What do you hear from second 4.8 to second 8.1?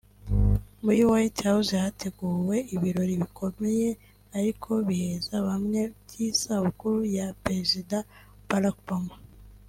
biheza bamwe] by’isabukuru ya Perezida